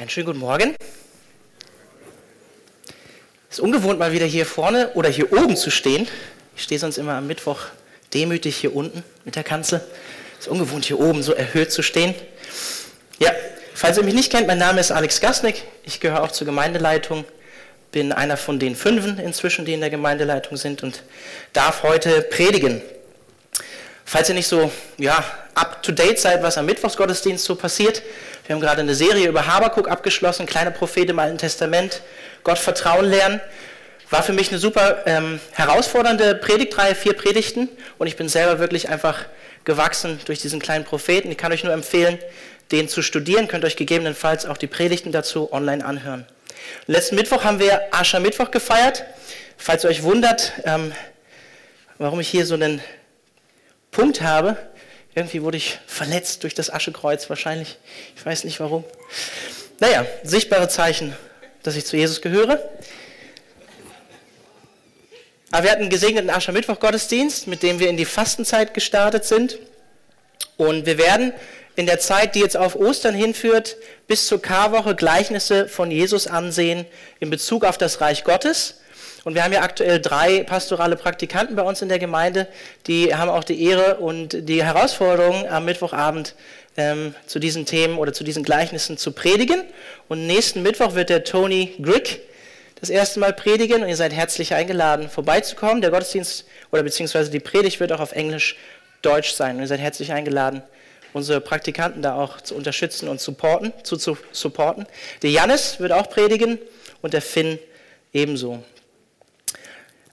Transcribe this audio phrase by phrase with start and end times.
[0.00, 0.74] Einen schönen guten Morgen.
[3.50, 6.08] Es ist ungewohnt, mal wieder hier vorne oder hier oben zu stehen.
[6.56, 7.66] Ich stehe sonst immer am Mittwoch
[8.14, 9.82] demütig hier unten mit der Kanzel.
[10.38, 12.14] Es ist ungewohnt, hier oben so erhöht zu stehen.
[13.18, 13.30] Ja,
[13.74, 15.64] falls ihr mich nicht kennt, mein Name ist Alex Gasnick.
[15.84, 17.26] Ich gehöre auch zur Gemeindeleitung,
[17.92, 21.02] bin einer von den Fünfen inzwischen, die in der Gemeindeleitung sind und
[21.52, 22.80] darf heute predigen.
[24.06, 25.22] Falls ihr nicht so ja,
[25.54, 28.02] up to date seid, was am Mittwochsgottesdienst so passiert,
[28.50, 32.02] wir haben gerade eine Serie über Habakuk abgeschlossen, kleine Prophet im Alten Testament,
[32.42, 33.40] Gott Vertrauen lernen.
[34.10, 37.68] War für mich eine super ähm, herausfordernde Predigtreihe, vier Predigten.
[37.98, 39.26] Und ich bin selber wirklich einfach
[39.62, 41.30] gewachsen durch diesen kleinen Propheten.
[41.30, 42.18] Ich kann euch nur empfehlen,
[42.72, 43.46] den zu studieren.
[43.46, 46.26] Könnt euch gegebenenfalls auch die Predigten dazu online anhören.
[46.88, 49.04] Letzten Mittwoch haben wir Aschermittwoch gefeiert.
[49.58, 50.90] Falls ihr euch wundert, ähm,
[51.98, 52.82] warum ich hier so einen
[53.92, 54.56] Punkt habe,
[55.14, 57.78] irgendwie wurde ich verletzt durch das Aschekreuz wahrscheinlich.
[58.16, 58.84] Ich weiß nicht warum.
[59.80, 61.16] Naja, sichtbare Zeichen,
[61.62, 62.60] dass ich zu Jesus gehöre.
[65.50, 69.58] Aber wir hatten einen gesegneten Aschermittwoch-Gottesdienst, mit dem wir in die Fastenzeit gestartet sind.
[70.56, 71.32] Und wir werden
[71.74, 76.86] in der Zeit, die jetzt auf Ostern hinführt, bis zur Karwoche Gleichnisse von Jesus ansehen
[77.18, 78.79] in Bezug auf das Reich Gottes.
[79.24, 82.48] Und wir haben ja aktuell drei pastorale Praktikanten bei uns in der Gemeinde,
[82.86, 86.34] die haben auch die Ehre und die Herausforderung, am Mittwochabend
[86.76, 89.62] ähm, zu diesen Themen oder zu diesen Gleichnissen zu predigen.
[90.08, 92.20] Und nächsten Mittwoch wird der Tony Grick
[92.80, 95.82] das erste Mal predigen und ihr seid herzlich eingeladen, vorbeizukommen.
[95.82, 98.56] Der Gottesdienst oder beziehungsweise die Predigt wird auch auf Englisch,
[99.02, 99.56] Deutsch sein.
[99.56, 100.62] Und ihr seid herzlich eingeladen,
[101.12, 104.86] unsere Praktikanten da auch zu unterstützen und supporten, zu, zu supporten.
[105.22, 106.58] Der Jannis wird auch predigen
[107.02, 107.58] und der Finn
[108.12, 108.62] ebenso.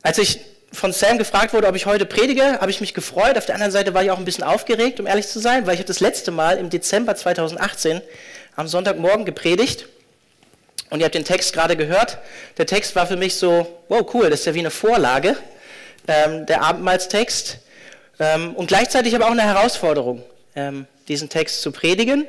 [0.07, 0.39] Als ich
[0.71, 3.37] von Sam gefragt wurde, ob ich heute predige, habe ich mich gefreut.
[3.37, 5.73] Auf der anderen Seite war ich auch ein bisschen aufgeregt, um ehrlich zu sein, weil
[5.73, 7.99] ich habe das letzte Mal im Dezember 2018
[8.55, 9.89] am Sonntagmorgen gepredigt.
[10.91, 12.19] Und ihr habt den Text gerade gehört.
[12.57, 15.35] Der Text war für mich so, wow, cool, das ist ja wie eine Vorlage,
[16.07, 17.57] ähm, der Abendmahlstext.
[18.21, 20.23] Ähm, und gleichzeitig aber auch eine Herausforderung,
[20.55, 22.25] ähm, diesen Text zu predigen.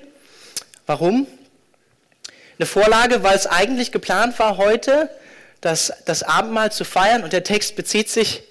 [0.85, 1.29] Warum?
[2.59, 5.09] Eine Vorlage, weil es eigentlich geplant war, heute
[5.61, 7.25] das, das Abendmahl zu feiern.
[7.25, 8.43] Und der Text bezieht sich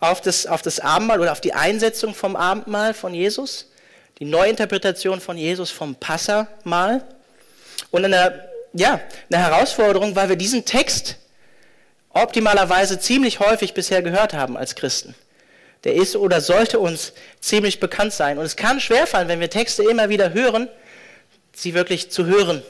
[0.00, 3.70] auf das, auf das Abendmahl oder auf die Einsetzung vom Abendmahl von Jesus,
[4.18, 7.04] die Neuinterpretation von Jesus vom Passamahl.
[7.90, 11.16] Und eine, ja, eine Herausforderung, weil wir diesen Text
[12.10, 15.14] optimalerweise ziemlich häufig bisher gehört haben als Christen.
[15.82, 18.38] Der ist oder sollte uns ziemlich bekannt sein.
[18.38, 20.68] Und es kann schwerfallen, wenn wir Texte immer wieder hören,
[21.52, 22.62] sie wirklich zu hören,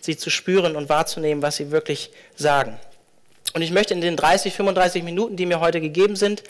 [0.00, 2.78] sie zu spüren und wahrzunehmen, was sie wirklich sagen.
[3.54, 6.42] Und ich möchte in den 30, 35 Minuten, die mir heute gegeben sind,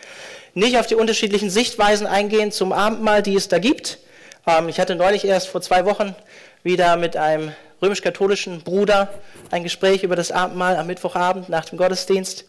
[0.54, 3.98] nicht auf die unterschiedlichen Sichtweisen eingehen zum Abendmahl, die es da gibt.
[4.46, 6.14] Ähm, ich hatte neulich erst vor zwei Wochen
[6.62, 7.52] wieder mit einem
[7.82, 9.12] römisch-katholischen Bruder
[9.50, 12.44] ein Gespräch über das Abendmahl am Mittwochabend nach dem Gottesdienst.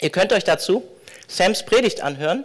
[0.00, 0.84] Ihr könnt euch dazu
[1.26, 2.44] Sams Predigt anhören.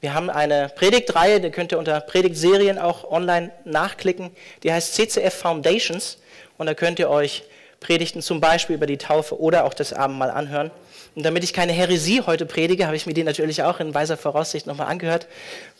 [0.00, 4.30] Wir haben eine Predigtreihe, die könnt ihr unter Predigtserien auch online nachklicken.
[4.62, 6.18] Die heißt CCF Foundations
[6.58, 7.44] und da könnt ihr euch
[7.82, 10.70] Predigten zum Beispiel über die Taufe oder auch das Abendmahl anhören.
[11.14, 14.16] Und damit ich keine Häresie heute predige, habe ich mir die natürlich auch in weiser
[14.16, 15.26] Voraussicht nochmal angehört,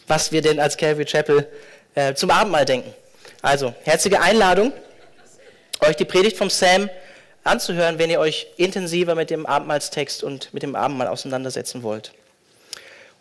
[0.07, 1.49] was wir denn als Calvary Chapel
[1.95, 2.93] äh, zum Abendmahl denken.
[3.41, 4.73] Also, herzliche Einladung,
[5.81, 6.91] euch die Predigt vom Sam
[7.45, 12.13] anzuhören, wenn ihr euch intensiver mit dem Abendmahlstext und mit dem Abendmahl auseinandersetzen wollt.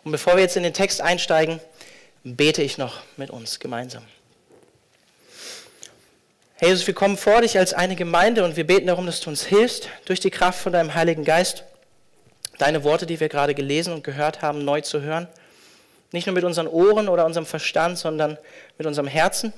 [0.04, 1.60] Und bevor wir jetzt in den Text einsteigen,
[2.24, 4.02] bete ich noch mit uns gemeinsam.
[6.62, 9.30] Herr Jesus, wir kommen vor dich als eine Gemeinde und wir beten darum, dass du
[9.30, 11.64] uns hilfst, durch die Kraft von deinem Heiligen Geist,
[12.58, 15.26] deine Worte, die wir gerade gelesen und gehört haben, neu zu hören.
[16.12, 18.38] Nicht nur mit unseren Ohren oder unserem Verstand, sondern
[18.78, 19.52] mit unserem Herzen.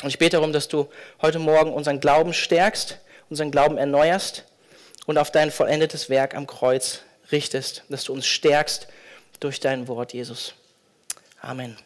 [0.00, 0.88] Und ich bete darum, dass du
[1.22, 4.44] heute Morgen unseren Glauben stärkst, unseren Glauben erneuerst
[5.06, 7.00] und auf dein vollendetes Werk am Kreuz
[7.32, 8.86] richtest, dass du uns stärkst
[9.40, 10.54] durch dein Wort, Jesus.
[11.40, 11.76] Amen.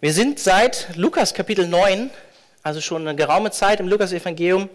[0.00, 2.10] Wir sind seit Lukas Kapitel 9,
[2.62, 4.68] also schon eine geraume Zeit im Lukas-Evangelium,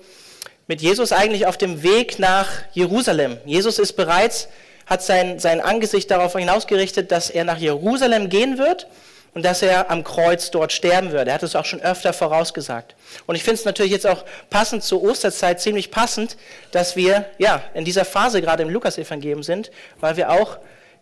[0.68, 3.38] mit Jesus eigentlich auf dem Weg nach Jerusalem.
[3.46, 4.50] Jesus ist bereits,
[4.86, 8.88] hat sein, sein Angesicht darauf hinausgerichtet, dass er nach Jerusalem gehen wird
[9.34, 11.30] und dass er am Kreuz dort sterben wird.
[11.30, 12.94] Er hat es auch schon öfter vorausgesagt.
[13.25, 16.36] Und ich finde es natürlich jetzt auch passend zur Osterzeit ziemlich passend,
[16.72, 19.72] dass wir ja in dieser Phase gerade im Lukas-Evangelium sind,
[20.02, 20.58] weil wir auch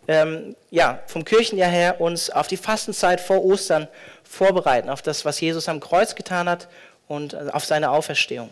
[0.08, 3.88] ähm, ja, vom Kirchenjahr her uns auf die Fastenzeit vor Ostern
[4.24, 6.68] vorbereiten, auf das, was Jesus am Kreuz getan hat
[7.08, 8.50] und äh, auf seine Auferstehung.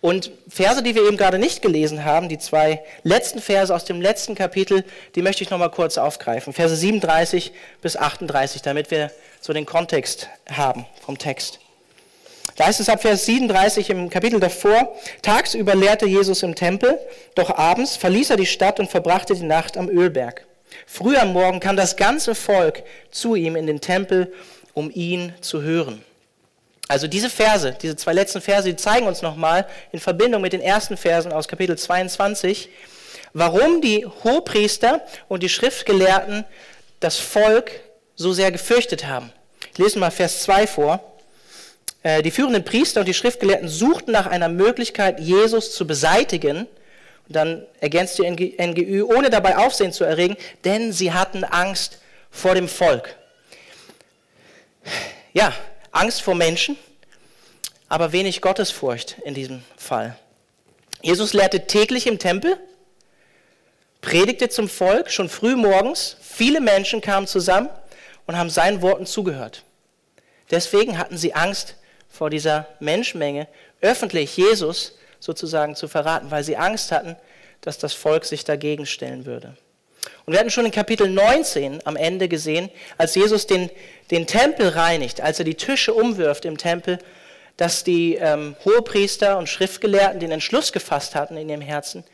[0.00, 4.00] Und Verse, die wir eben gerade nicht gelesen haben, die zwei letzten Verse aus dem
[4.00, 4.84] letzten Kapitel,
[5.14, 6.52] die möchte ich nochmal kurz aufgreifen.
[6.52, 7.52] Verse 37
[7.82, 9.10] bis 38, damit wir
[9.40, 11.60] so den Kontext haben vom Text.
[12.56, 16.98] Da ist es ab Vers 37 im Kapitel davor, tagsüber lehrte Jesus im Tempel,
[17.34, 20.46] doch abends verließ er die Stadt und verbrachte die Nacht am Ölberg.
[20.86, 24.32] Früh am Morgen kam das ganze Volk zu ihm in den Tempel,
[24.74, 26.04] um ihn zu hören.
[26.88, 30.60] Also diese Verse, diese zwei letzten Verse, die zeigen uns nochmal in Verbindung mit den
[30.60, 32.68] ersten Versen aus Kapitel 22,
[33.32, 36.44] warum die Hohepriester und die Schriftgelehrten
[36.98, 37.70] das Volk
[38.16, 39.32] so sehr gefürchtet haben.
[39.72, 41.09] Ich lese mal Vers 2 vor.
[42.02, 46.66] Äh, die führenden Priester und die Schriftgelehrten suchten nach einer Möglichkeit, Jesus zu beseitigen.
[47.28, 51.98] Und dann ergänzt die NGÜ, ohne dabei Aufsehen zu erregen, denn sie hatten Angst
[52.30, 53.16] vor dem Volk.
[55.32, 55.52] Ja,
[55.92, 56.76] Angst vor Menschen,
[57.88, 60.16] aber wenig Gottesfurcht in diesem Fall.
[61.02, 62.56] Jesus lehrte täglich im Tempel,
[64.00, 66.16] predigte zum Volk schon früh morgens.
[66.20, 67.68] Viele Menschen kamen zusammen
[68.26, 69.64] und haben seinen Worten zugehört.
[70.50, 71.76] Deswegen hatten sie Angst
[72.10, 73.48] vor dieser Menschenmenge
[73.80, 77.16] öffentlich Jesus sozusagen zu verraten, weil sie Angst hatten,
[77.60, 79.56] dass das Volk sich dagegen stellen würde.
[80.24, 83.70] Und wir hatten schon in Kapitel 19 am Ende gesehen, als Jesus den,
[84.10, 86.98] den Tempel reinigt, als er die Tische umwirft im Tempel,
[87.56, 92.04] dass die ähm, Hohepriester und Schriftgelehrten den Entschluss gefasst hatten in ihrem Herzen,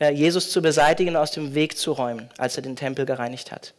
[0.00, 3.52] äh, Jesus zu beseitigen und aus dem Weg zu räumen, als er den Tempel gereinigt
[3.52, 3.74] hat.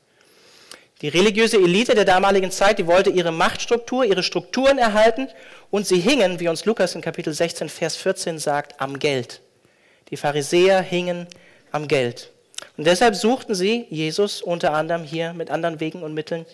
[1.02, 5.28] Die religiöse Elite der damaligen Zeit, die wollte ihre Machtstruktur, ihre Strukturen erhalten
[5.70, 9.42] und sie hingen, wie uns Lukas in Kapitel 16, Vers 14 sagt, am Geld.
[10.10, 11.28] Die Pharisäer hingen
[11.72, 12.32] am Geld.
[12.78, 16.46] Und deshalb suchten sie Jesus unter anderem hier mit anderen Wegen und Mitteln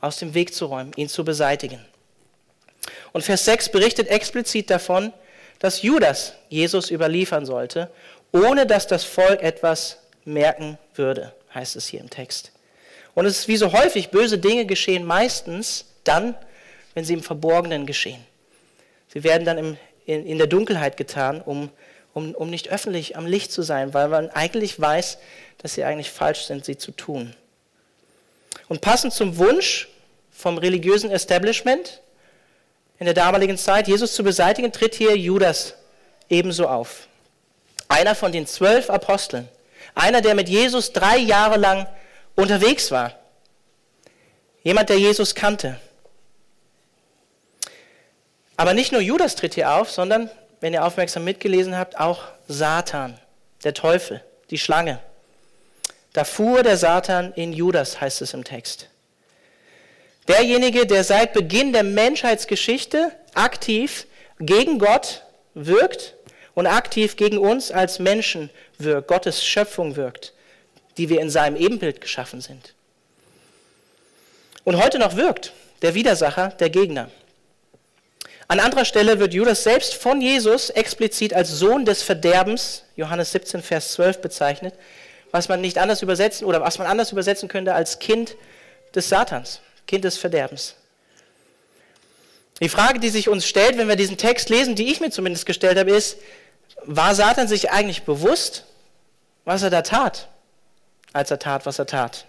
[0.00, 1.84] aus dem Weg zu räumen, ihn zu beseitigen.
[3.12, 5.12] Und Vers 6 berichtet explizit davon,
[5.58, 7.90] dass Judas Jesus überliefern sollte,
[8.32, 12.52] ohne dass das Volk etwas merken würde, heißt es hier im Text.
[13.14, 16.34] Und es ist wie so häufig, böse Dinge geschehen meistens dann,
[16.94, 18.24] wenn sie im Verborgenen geschehen.
[19.12, 19.76] Sie werden dann im,
[20.06, 21.70] in, in der Dunkelheit getan, um,
[22.14, 25.18] um, um nicht öffentlich am Licht zu sein, weil man eigentlich weiß,
[25.58, 27.34] dass sie eigentlich falsch sind, sie zu tun.
[28.68, 29.88] Und passend zum Wunsch
[30.30, 32.00] vom religiösen Establishment
[32.98, 35.74] in der damaligen Zeit, Jesus zu beseitigen, tritt hier Judas
[36.28, 37.08] ebenso auf.
[37.88, 39.48] Einer von den zwölf Aposteln.
[39.94, 41.86] Einer, der mit Jesus drei Jahre lang
[42.40, 43.14] unterwegs war.
[44.62, 45.78] Jemand, der Jesus kannte.
[48.56, 53.18] Aber nicht nur Judas tritt hier auf, sondern, wenn ihr aufmerksam mitgelesen habt, auch Satan,
[53.64, 54.98] der Teufel, die Schlange.
[56.12, 58.88] Da fuhr der Satan in Judas, heißt es im Text.
[60.28, 64.06] Derjenige, der seit Beginn der Menschheitsgeschichte aktiv
[64.38, 65.22] gegen Gott
[65.54, 66.14] wirkt
[66.54, 70.34] und aktiv gegen uns als Menschen wirkt, Gottes Schöpfung wirkt
[71.00, 72.74] die wir in seinem Ebenbild geschaffen sind.
[74.64, 77.08] Und heute noch wirkt der Widersacher, der Gegner.
[78.48, 83.62] An anderer Stelle wird Judas selbst von Jesus explizit als Sohn des Verderbens, Johannes 17,
[83.62, 84.74] Vers 12 bezeichnet,
[85.30, 88.36] was man nicht anders übersetzen oder was man anders übersetzen könnte als Kind
[88.94, 90.74] des Satans, Kind des Verderbens.
[92.60, 95.46] Die Frage, die sich uns stellt, wenn wir diesen Text lesen, die ich mir zumindest
[95.46, 96.18] gestellt habe, ist,
[96.84, 98.66] war Satan sich eigentlich bewusst,
[99.46, 100.28] was er da tat?
[101.12, 102.26] Als er tat, was er tat.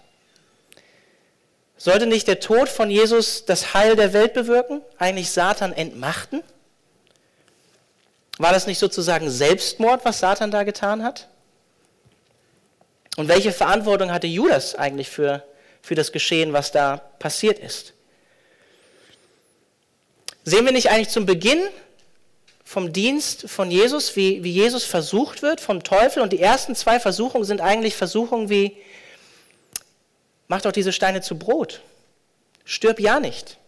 [1.76, 6.42] Sollte nicht der Tod von Jesus das Heil der Welt bewirken, eigentlich Satan entmachten?
[8.38, 11.28] War das nicht sozusagen Selbstmord, was Satan da getan hat?
[13.16, 15.44] Und welche Verantwortung hatte Judas eigentlich für,
[15.82, 17.92] für das Geschehen, was da passiert ist?
[20.44, 21.62] Sehen wir nicht eigentlich zum Beginn
[22.72, 26.22] vom Dienst von Jesus, wie, wie Jesus versucht wird vom Teufel.
[26.22, 28.78] Und die ersten zwei Versuchungen sind eigentlich Versuchungen wie,
[30.48, 31.82] mach doch diese Steine zu Brot,
[32.64, 33.58] stirb ja nicht.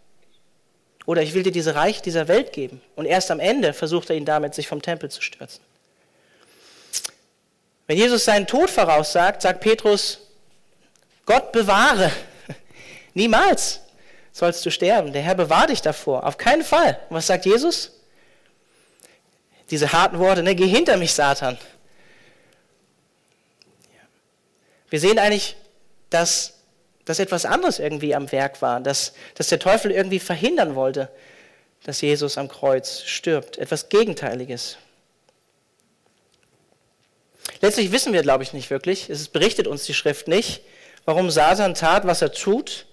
[1.05, 2.81] Oder ich will dir diese Reich dieser Welt geben.
[2.97, 5.63] Und erst am Ende versucht er ihn damit, sich vom Tempel zu stürzen.
[7.87, 10.21] Wenn Jesus seinen Tod voraussagt, sagt Petrus,
[11.27, 12.11] Gott bewahre,
[13.13, 13.81] niemals
[14.33, 15.13] sollst du sterben.
[15.13, 16.99] Der Herr bewahrt dich davor, auf keinen Fall.
[17.11, 17.94] Und was sagt Jesus?
[19.71, 21.59] Diese harten Worte, ne, geh hinter mich, Satan.
[24.91, 25.57] Wir sehen eigentlich,
[26.11, 26.61] dass,
[27.05, 31.11] dass etwas anderes irgendwie am Werk war, dass, dass der Teufel irgendwie verhindern wollte,
[31.85, 33.59] dass Jesus am Kreuz stirbt.
[33.59, 34.77] Etwas Gegenteiliges.
[37.61, 40.63] Letztlich wissen wir, glaube ich, nicht wirklich, es berichtet uns die Schrift nicht,
[41.05, 42.87] warum Satan tat, was er tut,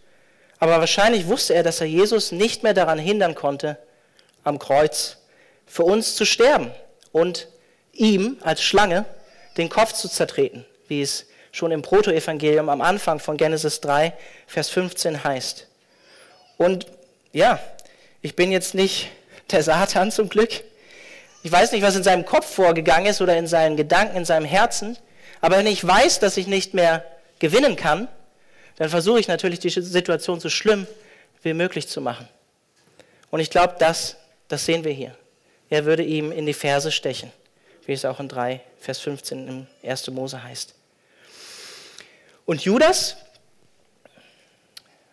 [0.60, 3.78] aber wahrscheinlich wusste er, dass er Jesus nicht mehr daran hindern konnte,
[4.44, 5.18] am Kreuz
[5.72, 6.70] für uns zu sterben
[7.14, 7.48] und
[7.94, 9.06] ihm als Schlange
[9.56, 14.12] den Kopf zu zertreten, wie es schon im Protoevangelium am Anfang von Genesis 3,
[14.48, 15.68] Vers 15 heißt.
[16.58, 16.88] Und
[17.32, 17.58] ja,
[18.22, 19.12] ich bin jetzt nicht
[19.52, 20.50] der Satan zum Glück.
[21.42, 24.46] Ich weiß nicht, was in seinem Kopf vorgegangen ist oder in seinen Gedanken, in seinem
[24.46, 24.98] Herzen.
[25.40, 27.06] Aber wenn ich weiß, dass ich nicht mehr
[27.40, 28.10] gewinnen kann,
[28.76, 30.86] dann versuche ich natürlich, die Situation so schlimm
[31.44, 32.28] wie möglich zu machen.
[33.30, 34.18] Und ich glaube, das,
[34.50, 35.16] das sehen wir hier.
[35.72, 37.32] Er würde ihm in die Ferse stechen,
[37.86, 40.10] wie es auch in 3, Vers 15 im 1.
[40.10, 40.76] Mose heißt.
[42.46, 43.16] Und Judas,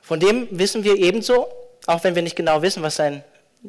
[0.02, 1.46] von dem wissen wir ebenso,
[1.86, 3.22] auch wenn wir nicht genau wissen, was sein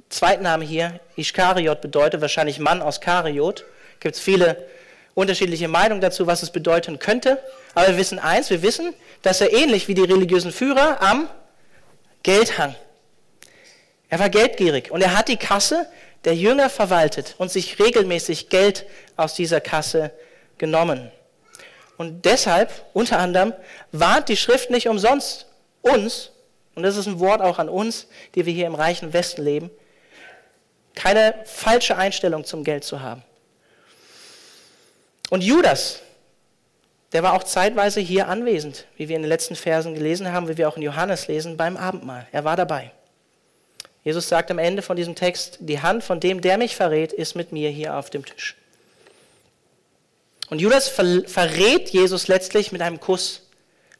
[0.09, 3.65] Zweitname hier, Ischkariot, bedeutet, wahrscheinlich Mann aus Kariot.
[3.99, 4.67] Gibt es viele
[5.13, 7.37] unterschiedliche Meinungen dazu, was es bedeuten könnte.
[7.75, 11.29] Aber wir wissen eins, wir wissen, dass er ähnlich wie die religiösen Führer am
[12.23, 12.73] Geld hang.
[14.09, 15.85] Er war geldgierig und er hat die Kasse
[16.25, 18.85] der Jünger verwaltet und sich regelmäßig Geld
[19.15, 20.11] aus dieser Kasse
[20.57, 21.11] genommen.
[21.97, 23.53] Und deshalb, unter anderem,
[23.91, 25.47] warnt die Schrift nicht umsonst
[25.81, 26.31] uns,
[26.75, 29.69] und das ist ein Wort auch an uns, die wir hier im reichen Westen leben,
[30.95, 33.23] keine falsche Einstellung zum Geld zu haben.
[35.29, 35.99] Und Judas,
[37.11, 40.57] der war auch zeitweise hier anwesend, wie wir in den letzten Versen gelesen haben, wie
[40.57, 42.27] wir auch in Johannes lesen, beim Abendmahl.
[42.31, 42.91] Er war dabei.
[44.03, 47.35] Jesus sagt am Ende von diesem Text, die Hand von dem, der mich verrät, ist
[47.35, 48.55] mit mir hier auf dem Tisch.
[50.49, 53.47] Und Judas verrät Jesus letztlich mit einem Kuss,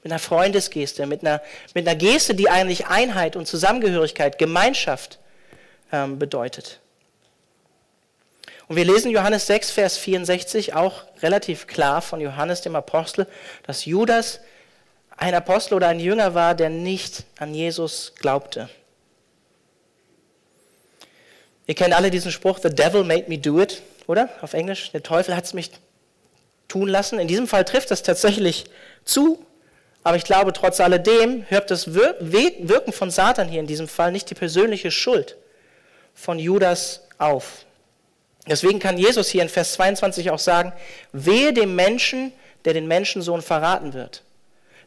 [0.03, 1.41] mit einer Freundesgeste, mit einer,
[1.75, 5.19] mit einer Geste, die eigentlich Einheit und Zusammengehörigkeit, Gemeinschaft
[5.91, 6.79] ähm, bedeutet.
[8.67, 13.27] Und wir lesen Johannes 6, Vers 64 auch relativ klar von Johannes dem Apostel,
[13.65, 14.39] dass Judas
[15.17, 18.69] ein Apostel oder ein Jünger war, der nicht an Jesus glaubte.
[21.69, 24.27] Ihr kennt alle diesen Spruch, The devil made me do it, oder?
[24.41, 25.69] Auf Englisch, der Teufel hat es mich
[26.67, 27.19] tun lassen.
[27.19, 28.65] In diesem Fall trifft das tatsächlich
[29.05, 29.45] zu,
[30.03, 34.31] aber ich glaube, trotz alledem hört das Wirken von Satan hier in diesem Fall nicht
[34.31, 35.37] die persönliche Schuld
[36.15, 37.65] von Judas auf.
[38.47, 40.73] Deswegen kann Jesus hier in Vers 22 auch sagen,
[41.11, 42.33] wehe dem Menschen,
[42.65, 44.23] der den Menschensohn verraten wird.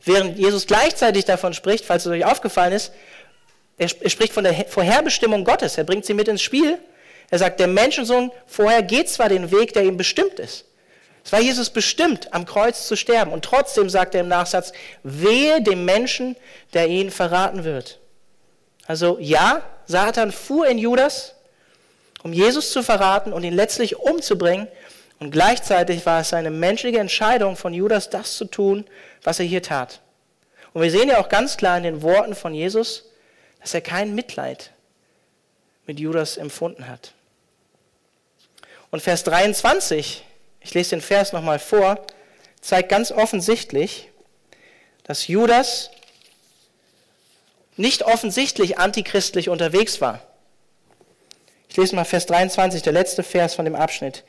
[0.04, 2.92] Während Jesus gleichzeitig davon spricht, falls es euch aufgefallen ist,
[3.82, 6.78] er spricht von der Vorherbestimmung Gottes, er bringt sie mit ins Spiel.
[7.30, 10.66] Er sagt, der Menschensohn vorher geht zwar den Weg, der ihm bestimmt ist.
[11.24, 13.32] Es war Jesus bestimmt, am Kreuz zu sterben.
[13.32, 14.72] Und trotzdem sagt er im Nachsatz,
[15.02, 16.36] wehe dem Menschen,
[16.74, 18.00] der ihn verraten wird.
[18.86, 21.34] Also ja, Satan fuhr in Judas,
[22.22, 24.68] um Jesus zu verraten und ihn letztlich umzubringen.
[25.20, 28.84] Und gleichzeitig war es eine menschliche Entscheidung von Judas, das zu tun,
[29.22, 30.00] was er hier tat.
[30.72, 33.11] Und wir sehen ja auch ganz klar in den Worten von Jesus,
[33.62, 34.70] dass er kein Mitleid
[35.86, 37.12] mit Judas empfunden hat.
[38.90, 40.24] Und Vers 23,
[40.60, 42.04] ich lese den Vers nochmal vor,
[42.60, 44.08] zeigt ganz offensichtlich,
[45.04, 45.90] dass Judas
[47.76, 50.20] nicht offensichtlich antichristlich unterwegs war.
[51.68, 54.24] Ich lese mal Vers 23, der letzte Vers von dem Abschnitt.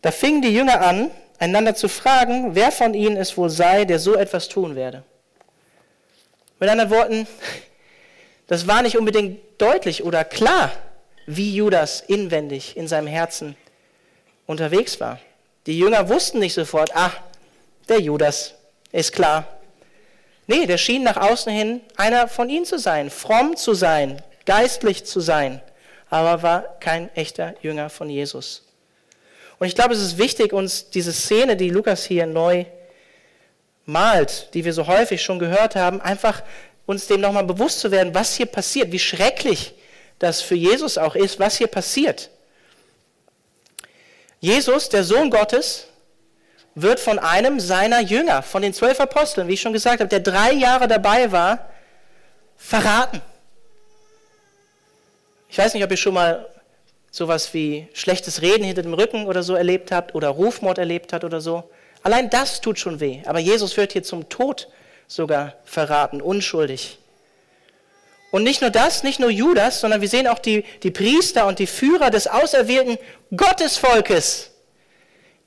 [0.00, 3.98] Da fingen die Jünger an, einander zu fragen, wer von ihnen es wohl sei, der
[3.98, 5.02] so etwas tun werde.
[6.60, 7.26] Mit anderen Worten,
[8.48, 10.72] das war nicht unbedingt deutlich oder klar,
[11.26, 13.56] wie Judas inwendig in seinem Herzen
[14.46, 15.20] unterwegs war.
[15.66, 17.12] Die Jünger wussten nicht sofort, ah,
[17.88, 18.54] der Judas,
[18.90, 19.46] ist klar.
[20.46, 25.04] Nee, der schien nach außen hin einer von ihnen zu sein, fromm zu sein, geistlich
[25.04, 25.60] zu sein
[26.10, 28.64] aber war kein echter Jünger von Jesus.
[29.58, 32.64] Und ich glaube, es ist wichtig, uns diese Szene, die Lukas hier neu
[33.86, 36.42] malt, die wir so häufig schon gehört haben, einfach
[36.88, 39.74] uns dem nochmal bewusst zu werden, was hier passiert, wie schrecklich
[40.18, 42.30] das für Jesus auch ist, was hier passiert.
[44.40, 45.88] Jesus, der Sohn Gottes,
[46.74, 50.20] wird von einem seiner Jünger, von den zwölf Aposteln, wie ich schon gesagt habe, der
[50.20, 51.68] drei Jahre dabei war,
[52.56, 53.20] verraten.
[55.50, 56.48] Ich weiß nicht, ob ihr schon mal
[57.10, 61.24] sowas wie schlechtes Reden hinter dem Rücken oder so erlebt habt oder Rufmord erlebt habt
[61.24, 61.68] oder so.
[62.02, 63.20] Allein das tut schon weh.
[63.26, 64.68] Aber Jesus wird hier zum Tod
[65.08, 66.98] sogar verraten, unschuldig.
[68.30, 71.58] Und nicht nur das, nicht nur Judas, sondern wir sehen auch die, die Priester und
[71.58, 72.98] die Führer des auserwählten
[73.34, 74.50] Gottesvolkes.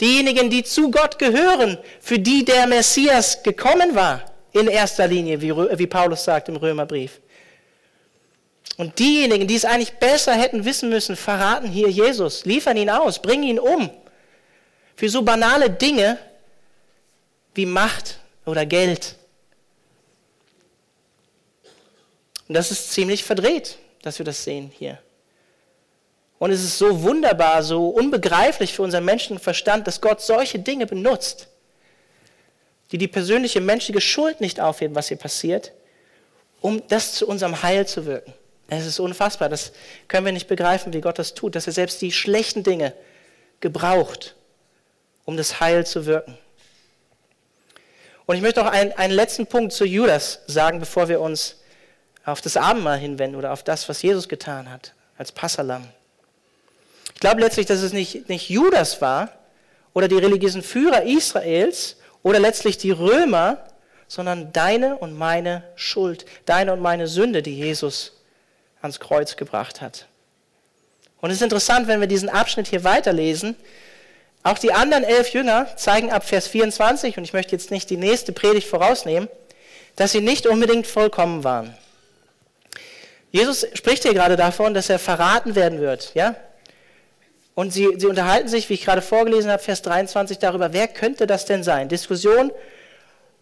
[0.01, 5.55] Diejenigen, die zu Gott gehören, für die der Messias gekommen war, in erster Linie, wie,
[5.55, 7.21] wie Paulus sagt im Römerbrief.
[8.77, 13.21] Und diejenigen, die es eigentlich besser hätten wissen müssen, verraten hier Jesus, liefern ihn aus,
[13.21, 13.91] bringen ihn um.
[14.95, 16.17] Für so banale Dinge
[17.53, 19.15] wie Macht oder Geld.
[22.51, 24.99] Und das ist ziemlich verdreht, dass wir das sehen hier.
[26.37, 30.85] Und es ist so wunderbar, so unbegreiflich für unseren menschlichen Verstand, dass Gott solche Dinge
[30.85, 31.47] benutzt,
[32.91, 35.71] die die persönliche menschliche Schuld nicht aufheben, was hier passiert,
[36.59, 38.33] um das zu unserem Heil zu wirken.
[38.67, 39.47] Es ist unfassbar.
[39.47, 39.71] Das
[40.09, 42.91] können wir nicht begreifen, wie Gott das tut, dass er selbst die schlechten Dinge
[43.61, 44.35] gebraucht,
[45.23, 46.37] um das Heil zu wirken.
[48.25, 51.60] Und ich möchte auch einen, einen letzten Punkt zu Judas sagen, bevor wir uns
[52.25, 55.87] auf das Abendmahl hinwenden oder auf das, was Jesus getan hat als Passalam.
[57.13, 59.29] Ich glaube letztlich, dass es nicht, nicht Judas war
[59.93, 63.57] oder die religiösen Führer Israels oder letztlich die Römer,
[64.07, 68.13] sondern deine und meine Schuld, deine und meine Sünde, die Jesus
[68.81, 70.07] ans Kreuz gebracht hat.
[71.21, 73.55] Und es ist interessant, wenn wir diesen Abschnitt hier weiterlesen.
[74.43, 77.97] Auch die anderen elf Jünger zeigen ab Vers 24, und ich möchte jetzt nicht die
[77.97, 79.29] nächste Predigt vorausnehmen,
[79.95, 81.77] dass sie nicht unbedingt vollkommen waren.
[83.31, 86.35] Jesus spricht hier gerade davon, dass er verraten werden wird, ja?
[87.53, 91.27] Und sie, sie unterhalten sich, wie ich gerade vorgelesen habe, Vers 23, darüber, wer könnte
[91.27, 91.89] das denn sein?
[91.89, 92.51] Diskussion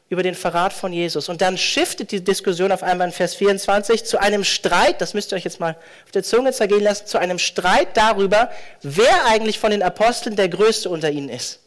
[0.09, 1.29] über den Verrat von Jesus.
[1.29, 5.31] Und dann shiftet die Diskussion auf einmal in Vers 24 zu einem Streit, das müsst
[5.31, 8.49] ihr euch jetzt mal auf der Zunge zergehen lassen, zu einem Streit darüber,
[8.81, 11.59] wer eigentlich von den Aposteln der Größte unter ihnen ist.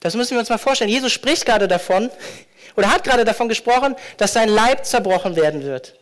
[0.00, 0.90] Das müssen wir uns mal vorstellen.
[0.90, 2.10] Jesus spricht gerade davon,
[2.76, 5.94] oder hat gerade davon gesprochen, dass sein Leib zerbrochen werden wird.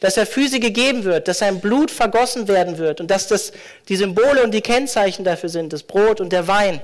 [0.00, 3.52] Dass er für sie gegeben wird, dass sein Blut vergossen werden wird und dass das
[3.88, 6.80] die Symbole und die Kennzeichen dafür sind, das Brot und der Wein.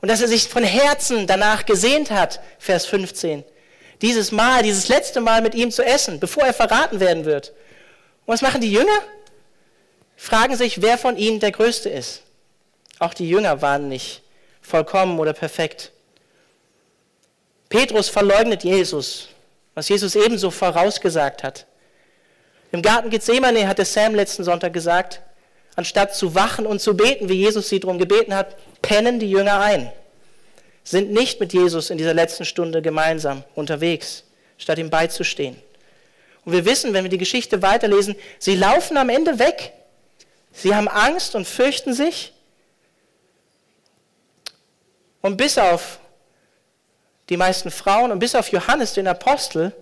[0.00, 3.44] Und dass er sich von Herzen danach gesehnt hat, Vers 15,
[4.02, 7.52] dieses Mal, dieses letzte Mal mit ihm zu essen, bevor er verraten werden wird.
[8.26, 8.98] Und was machen die Jünger?
[10.16, 12.22] Fragen sich, wer von ihnen der Größte ist.
[12.98, 14.22] Auch die Jünger waren nicht
[14.60, 15.91] vollkommen oder perfekt.
[17.72, 19.28] Petrus verleugnet Jesus,
[19.74, 21.64] was Jesus ebenso vorausgesagt hat.
[22.70, 25.22] Im Garten Gethsemane hatte Sam letzten Sonntag gesagt,
[25.74, 29.58] anstatt zu wachen und zu beten, wie Jesus sie darum gebeten hat, pennen die Jünger
[29.60, 29.90] ein,
[30.84, 34.24] sind nicht mit Jesus in dieser letzten Stunde gemeinsam unterwegs,
[34.58, 35.56] statt ihm beizustehen.
[36.44, 39.72] Und wir wissen, wenn wir die Geschichte weiterlesen, sie laufen am Ende weg.
[40.52, 42.34] Sie haben Angst und fürchten sich.
[45.22, 46.00] Und bis auf
[47.28, 49.72] die meisten Frauen und bis auf Johannes, den Apostel,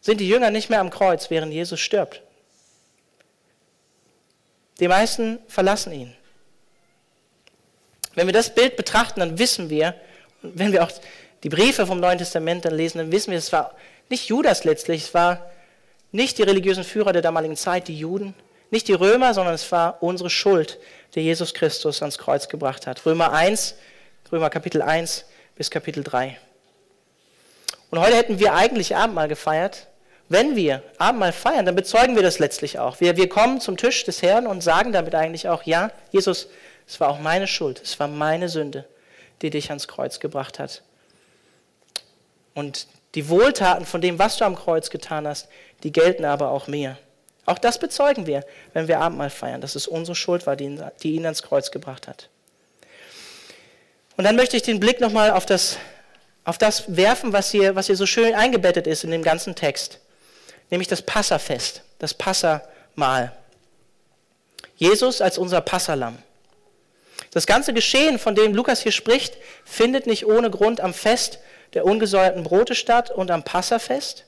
[0.00, 2.22] sind die Jünger nicht mehr am Kreuz, während Jesus stirbt.
[4.80, 6.16] Die meisten verlassen ihn.
[8.14, 9.94] Wenn wir das Bild betrachten, dann wissen wir,
[10.42, 10.90] wenn wir auch
[11.42, 13.74] die Briefe vom Neuen Testament dann lesen, dann wissen wir, es war
[14.08, 15.50] nicht Judas letztlich, es war
[16.12, 18.34] nicht die religiösen Führer der damaligen Zeit, die Juden,
[18.70, 20.78] nicht die Römer, sondern es war unsere Schuld,
[21.14, 23.04] die Jesus Christus ans Kreuz gebracht hat.
[23.06, 23.76] Römer 1,
[24.30, 25.24] Römer Kapitel 1
[25.56, 26.38] bis Kapitel 3.
[27.90, 29.86] Und heute hätten wir eigentlich Abendmahl gefeiert.
[30.28, 33.00] Wenn wir Abendmahl feiern, dann bezeugen wir das letztlich auch.
[33.00, 36.48] Wir, wir kommen zum Tisch des Herrn und sagen damit eigentlich auch, ja, Jesus,
[36.86, 38.84] es war auch meine Schuld, es war meine Sünde,
[39.42, 40.82] die dich ans Kreuz gebracht hat.
[42.54, 45.48] Und die Wohltaten von dem, was du am Kreuz getan hast,
[45.82, 46.98] die gelten aber auch mir.
[47.46, 51.24] Auch das bezeugen wir, wenn wir Abendmahl feiern, dass es unsere Schuld war, die ihn
[51.24, 52.30] ans Kreuz gebracht hat.
[54.16, 55.76] Und dann möchte ich den Blick nochmal auf das,
[56.44, 59.98] auf das werfen, was hier, was hier so schön eingebettet ist in dem ganzen Text,
[60.70, 63.32] nämlich das Passafest, das Passamahl.
[64.76, 66.18] Jesus als unser Passalam.
[67.30, 71.38] Das ganze Geschehen, von dem Lukas hier spricht, findet nicht ohne Grund am Fest
[71.74, 74.24] der ungesäuerten Brote statt und am Passafest.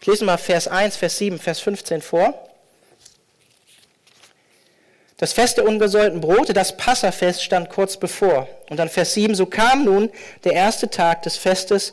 [0.00, 2.49] Ich lese mal Vers 1, Vers 7, Vers 15 vor.
[5.20, 8.48] Das Fest der ungesäuerten Brote, das Passafest, stand kurz bevor.
[8.70, 10.08] Und dann Vers 7, so kam nun
[10.44, 11.92] der erste Tag des Festes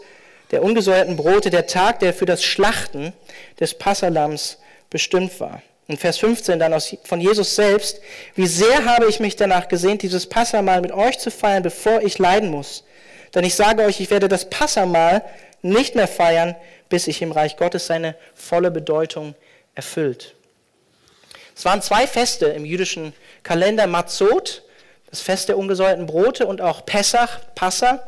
[0.52, 3.12] der ungesäuerten Brote, der Tag, der für das Schlachten
[3.60, 4.60] des Passalams
[4.90, 5.62] bestimmt war.
[5.90, 8.00] Und Vers 15 dann von Jesus selbst,
[8.36, 12.20] wie sehr habe ich mich danach gesehnt, dieses Passamal mit euch zu feiern, bevor ich
[12.20, 12.86] leiden muss.
[13.36, 15.22] Denn ich sage euch, ich werde das Passamal
[15.62, 16.56] nicht mehr feiern,
[16.88, 19.36] bis sich im Reich Gottes seine volle Bedeutung
[19.76, 20.37] erfüllt.
[21.58, 24.62] Es waren zwei Feste im jüdischen Kalender, Matzot,
[25.10, 28.04] das Fest der ungesäuerten Brote und auch Pessach, Passa.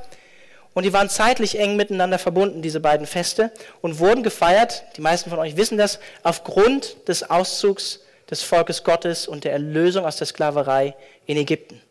[0.76, 5.32] Und die waren zeitlich eng miteinander verbunden, diese beiden Feste, und wurden gefeiert, die meisten
[5.32, 10.28] von euch wissen das, aufgrund des Auszugs des Volkes Gottes und der Erlösung aus der
[10.28, 11.82] Sklaverei in Ägypten.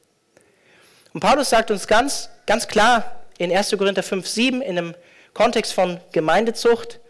[1.12, 3.70] Und Paulus sagt uns ganz, ganz klar in 1.
[3.76, 4.94] Korinther 5, 7 in einem
[5.34, 7.00] Kontext von Gemeindezucht,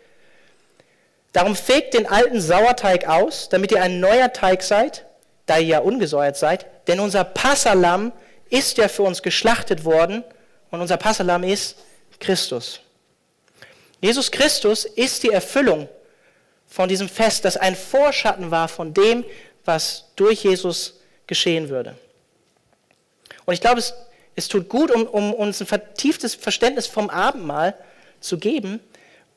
[1.39, 5.07] Darum fegt den alten Sauerteig aus, damit ihr ein neuer Teig seid,
[5.47, 6.67] da ihr ja ungesäuert seid.
[6.89, 8.11] Denn unser Passalam
[8.51, 10.25] ist ja für uns geschlachtet worden
[10.73, 11.77] und unser Passalam ist
[12.19, 12.81] Christus.
[14.01, 15.89] Jesus Christus ist die Erfüllung
[16.67, 19.25] von diesem Fest, das ein Vorschatten war von dem,
[19.65, 20.95] was durch Jesus
[21.29, 21.95] geschehen würde.
[23.45, 23.95] Und ich glaube, es,
[24.35, 27.77] es tut gut, um, um uns ein vertieftes Verständnis vom Abendmahl
[28.19, 28.81] zu geben,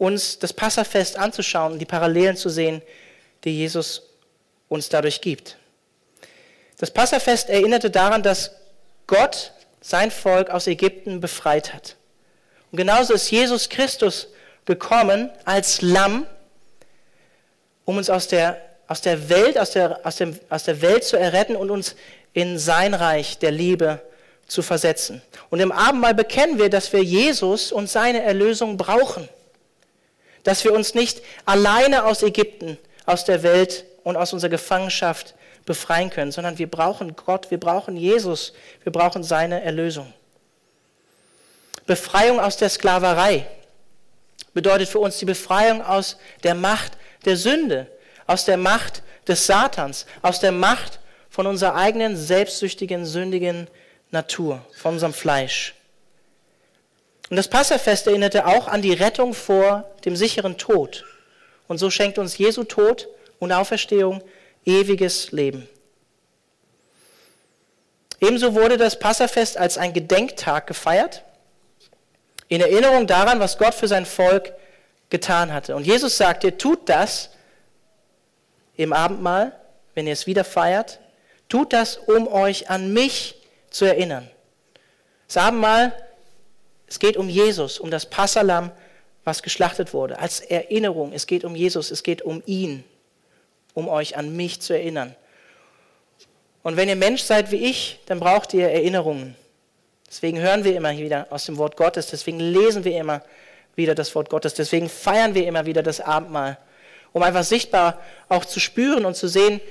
[0.01, 2.81] uns das Passafest anzuschauen und die Parallelen zu sehen,
[3.43, 4.01] die Jesus
[4.67, 5.57] uns dadurch gibt.
[6.79, 8.49] Das Passafest erinnerte daran, dass
[9.05, 11.97] Gott sein Volk aus Ägypten befreit hat.
[12.71, 14.29] Und genauso ist Jesus Christus
[14.65, 16.25] gekommen als Lamm,
[17.85, 21.15] um uns aus der, aus der Welt, aus der, aus, dem, aus der Welt zu
[21.15, 21.95] erretten und uns
[22.33, 24.01] in sein Reich der Liebe
[24.47, 25.21] zu versetzen.
[25.51, 29.29] Und im Abendmahl bekennen wir, dass wir Jesus und seine Erlösung brauchen.
[30.43, 36.09] Dass wir uns nicht alleine aus Ägypten, aus der Welt und aus unserer Gefangenschaft befreien
[36.09, 40.11] können, sondern wir brauchen Gott, wir brauchen Jesus, wir brauchen seine Erlösung.
[41.85, 43.45] Befreiung aus der Sklaverei
[44.53, 46.93] bedeutet für uns die Befreiung aus der Macht
[47.25, 47.87] der Sünde,
[48.27, 50.99] aus der Macht des Satans, aus der Macht
[51.29, 53.67] von unserer eigenen selbstsüchtigen, sündigen
[54.09, 55.73] Natur, von unserem Fleisch.
[57.31, 61.05] Und das Passafest erinnerte auch an die Rettung vor dem sicheren Tod.
[61.69, 63.07] Und so schenkt uns Jesu Tod
[63.39, 64.21] und Auferstehung
[64.65, 65.69] ewiges Leben.
[68.19, 71.23] Ebenso wurde das Passafest als ein Gedenktag gefeiert,
[72.49, 74.51] in Erinnerung daran, was Gott für sein Volk
[75.09, 75.77] getan hatte.
[75.77, 77.29] Und Jesus sagte, tut das
[78.75, 79.57] im Abendmahl,
[79.95, 80.99] wenn ihr es wieder feiert,
[81.47, 83.35] tut das, um euch an mich
[83.69, 84.29] zu erinnern.
[85.27, 85.93] Das Abendmahl,
[86.91, 88.69] es geht um Jesus, um das Passalam,
[89.23, 91.13] was geschlachtet wurde, als Erinnerung.
[91.13, 92.83] Es geht um Jesus, es geht um ihn,
[93.73, 95.15] um euch an mich zu erinnern.
[96.63, 99.37] Und wenn ihr Mensch seid wie ich, dann braucht ihr Erinnerungen.
[100.05, 103.23] Deswegen hören wir immer wieder aus dem Wort Gottes, deswegen lesen wir immer
[103.77, 106.57] wieder das Wort Gottes, deswegen feiern wir immer wieder das Abendmahl,
[107.13, 109.61] um einfach sichtbar auch zu spüren und zu sehen,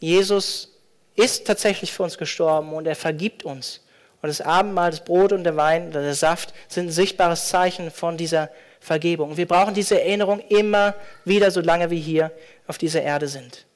[0.00, 0.68] Jesus
[1.16, 3.80] ist tatsächlich für uns gestorben und er vergibt uns.
[4.22, 7.90] Und das Abendmahl, das Brot und der Wein oder der Saft sind ein sichtbares Zeichen
[7.90, 9.30] von dieser Vergebung.
[9.30, 12.30] Und wir brauchen diese Erinnerung immer wieder, solange wir hier
[12.68, 13.66] auf dieser Erde sind.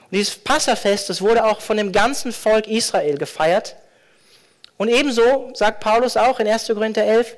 [0.00, 3.76] Und dieses Passafest, das wurde auch von dem ganzen Volk Israel gefeiert.
[4.76, 6.66] Und ebenso sagt Paulus auch in 1.
[6.66, 7.36] Korinther 11,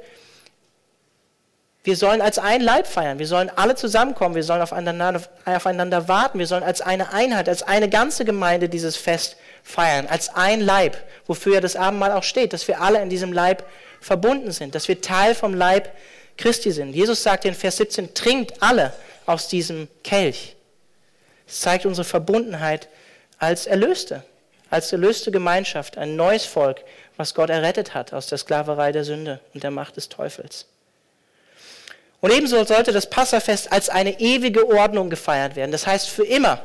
[1.82, 3.18] wir sollen als ein Leib feiern.
[3.18, 4.34] Wir sollen alle zusammenkommen.
[4.34, 6.38] Wir sollen aufeinander, aufeinander warten.
[6.38, 10.06] Wir sollen als eine Einheit, als eine ganze Gemeinde dieses Fest feiern.
[10.06, 10.96] Als ein Leib,
[11.26, 13.64] wofür ja das Abendmahl auch steht, dass wir alle in diesem Leib
[14.00, 15.90] verbunden sind, dass wir Teil vom Leib
[16.36, 16.92] Christi sind.
[16.94, 18.92] Jesus sagt in Vers 17, trinkt alle
[19.26, 20.54] aus diesem Kelch.
[21.48, 22.88] Es zeigt unsere Verbundenheit
[23.38, 24.22] als Erlöste,
[24.70, 26.82] als erlöste Gemeinschaft, ein neues Volk,
[27.16, 30.66] was Gott errettet hat aus der Sklaverei der Sünde und der Macht des Teufels.
[32.20, 35.72] Und ebenso sollte das Passafest als eine ewige Ordnung gefeiert werden.
[35.72, 36.62] Das heißt für immer,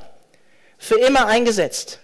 [0.78, 2.00] für immer eingesetzt.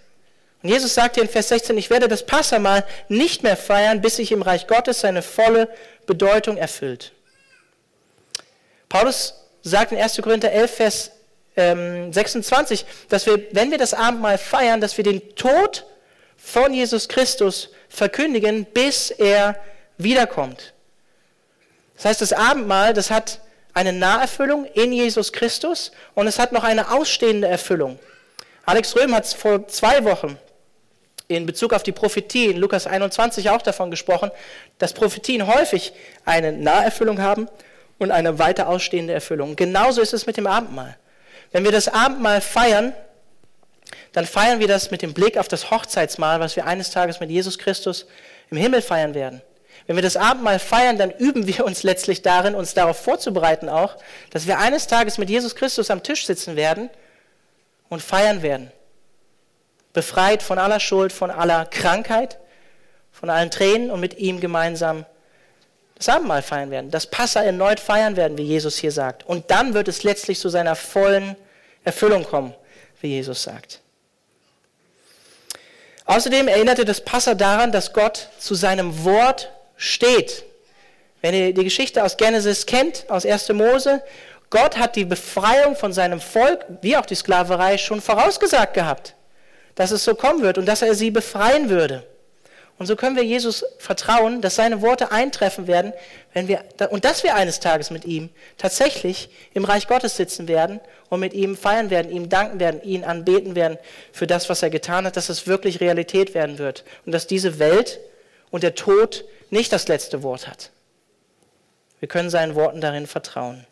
[0.62, 4.32] Und Jesus sagte in Vers 16, ich werde das Passamal nicht mehr feiern, bis sich
[4.32, 5.68] im Reich Gottes seine volle
[6.06, 7.12] Bedeutung erfüllt.
[8.88, 10.20] Paulus sagt in 1.
[10.22, 11.10] Korinther 11, Vers
[11.56, 15.86] 26, ähm, dass wir, wenn wir das Abendmahl feiern, dass wir den Tod
[16.36, 19.56] von Jesus Christus verkündigen, bis er
[19.96, 20.74] wiederkommt.
[21.96, 23.40] Das heißt, das Abendmahl, das hat
[23.72, 27.98] eine Naherfüllung in Jesus Christus und es hat noch eine ausstehende Erfüllung.
[28.66, 30.38] Alex Röhm hat vor zwei Wochen
[31.28, 34.30] in Bezug auf die Prophetie in Lukas 21 auch davon gesprochen,
[34.78, 35.92] dass Prophetien häufig
[36.24, 37.48] eine Naherfüllung haben
[37.98, 39.56] und eine weiter ausstehende Erfüllung.
[39.56, 40.96] Genauso ist es mit dem Abendmahl.
[41.52, 42.92] Wenn wir das Abendmahl feiern,
[44.12, 47.30] dann feiern wir das mit dem Blick auf das Hochzeitsmahl, was wir eines Tages mit
[47.30, 48.06] Jesus Christus
[48.50, 49.42] im Himmel feiern werden.
[49.86, 53.96] Wenn wir das Abendmahl feiern, dann üben wir uns letztlich darin, uns darauf vorzubereiten auch,
[54.30, 56.90] dass wir eines Tages mit Jesus Christus am Tisch sitzen werden
[57.88, 58.72] und feiern werden.
[59.96, 62.36] Befreit von aller Schuld, von aller Krankheit,
[63.12, 65.06] von allen Tränen und mit ihm gemeinsam
[65.94, 66.90] das Abendmahl feiern werden.
[66.90, 69.24] Das Passa erneut feiern werden, wie Jesus hier sagt.
[69.24, 71.34] Und dann wird es letztlich zu seiner vollen
[71.82, 72.54] Erfüllung kommen,
[73.00, 73.80] wie Jesus sagt.
[76.04, 80.44] Außerdem erinnerte das Passa daran, dass Gott zu seinem Wort steht.
[81.22, 83.48] Wenn ihr die Geschichte aus Genesis kennt, aus 1.
[83.54, 84.02] Mose,
[84.50, 89.15] Gott hat die Befreiung von seinem Volk, wie auch die Sklaverei, schon vorausgesagt gehabt,
[89.76, 92.04] dass es so kommen wird und dass er sie befreien würde.
[92.78, 95.94] Und so können wir Jesus vertrauen, dass seine Worte eintreffen werden,
[96.34, 100.80] wenn wir, und dass wir eines Tages mit ihm tatsächlich im Reich Gottes sitzen werden
[101.08, 103.78] und mit ihm feiern werden, ihm danken werden, ihn anbeten werden
[104.12, 107.58] für das, was er getan hat, dass es wirklich Realität werden wird und dass diese
[107.58, 107.98] Welt
[108.50, 110.70] und der Tod nicht das letzte Wort hat.
[112.00, 113.66] Wir können seinen Worten darin vertrauen.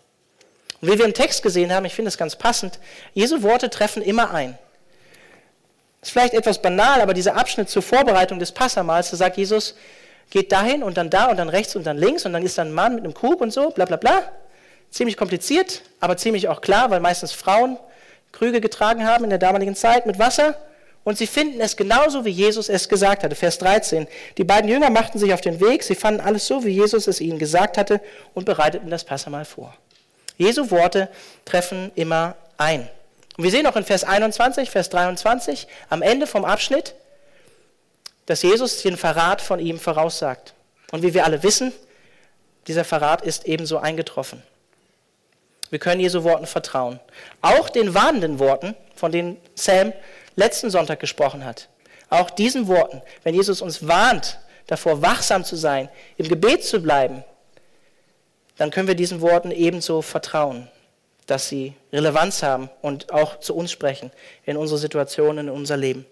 [0.80, 2.78] Und wie wir im Text gesehen haben, ich finde es ganz passend,
[3.12, 4.58] Jesu Worte treffen immer ein.
[6.04, 9.74] Ist vielleicht etwas banal, aber dieser Abschnitt zur Vorbereitung des Passamals, da sagt Jesus,
[10.28, 12.62] geht dahin und dann da und dann rechts und dann links und dann ist da
[12.62, 14.22] ein Mann mit einem Krug und so, bla bla bla.
[14.90, 17.78] Ziemlich kompliziert, aber ziemlich auch klar, weil meistens Frauen
[18.32, 20.58] Krüge getragen haben in der damaligen Zeit mit Wasser.
[21.04, 23.34] Und sie finden es genauso, wie Jesus es gesagt hatte.
[23.34, 24.06] Vers 13.
[24.36, 25.84] Die beiden Jünger machten sich auf den Weg.
[25.84, 28.02] Sie fanden alles so, wie Jesus es ihnen gesagt hatte
[28.34, 29.74] und bereiteten das Passamal vor.
[30.36, 31.08] Jesu Worte
[31.46, 32.90] treffen immer ein.
[33.36, 36.94] Und wir sehen auch in Vers 21, Vers 23, am Ende vom Abschnitt,
[38.26, 40.54] dass Jesus den Verrat von ihm voraussagt.
[40.92, 41.72] Und wie wir alle wissen,
[42.66, 44.42] dieser Verrat ist ebenso eingetroffen.
[45.70, 47.00] Wir können Jesu Worten vertrauen.
[47.40, 49.92] Auch den warnenden Worten, von denen Sam
[50.36, 51.68] letzten Sonntag gesprochen hat.
[52.10, 57.24] Auch diesen Worten, wenn Jesus uns warnt, davor wachsam zu sein, im Gebet zu bleiben,
[58.56, 60.68] dann können wir diesen Worten ebenso vertrauen,
[61.26, 64.10] dass sie Relevanz haben und auch zu uns sprechen,
[64.44, 66.06] in unsere Situation, in unser Leben.